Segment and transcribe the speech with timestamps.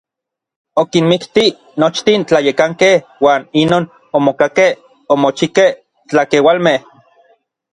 [0.83, 1.43] Okinmikti
[1.83, 3.83] nochtin tlayekankej uan inon
[4.17, 4.71] omokakej
[5.13, 5.71] omochikej
[6.09, 6.77] tlakeualmej.